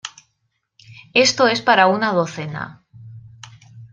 [1.13, 2.83] Esto es para un docena.